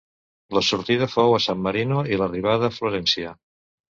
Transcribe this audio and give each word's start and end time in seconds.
La 0.57 0.61
sortida 0.67 1.07
fou 1.15 1.35
a 1.35 1.41
San 1.45 1.61
Marino 1.67 2.01
i 2.15 2.19
l'arribada 2.21 2.69
a 2.71 2.75
Florència. 2.79 3.37